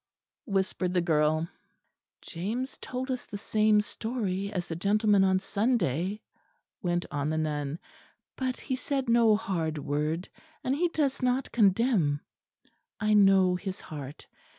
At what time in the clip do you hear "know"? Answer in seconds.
13.13-13.55